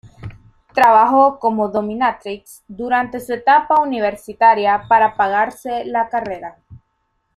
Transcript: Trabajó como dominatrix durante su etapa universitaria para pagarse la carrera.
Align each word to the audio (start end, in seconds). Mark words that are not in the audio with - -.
Trabajó 0.73 1.37
como 1.37 1.67
dominatrix 1.69 2.63
durante 2.67 3.19
su 3.19 3.33
etapa 3.33 3.79
universitaria 3.81 4.85
para 4.89 5.15
pagarse 5.15 5.85
la 5.85 6.09
carrera. 6.09 6.57